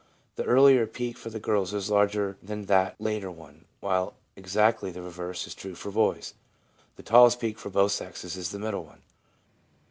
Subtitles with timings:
[0.35, 5.03] The earlier peak for the girls is larger than the later one, while exactly the
[5.03, 6.33] reverse is true for boys.
[6.95, 9.03] The tallest peak for both sexes is the middle one.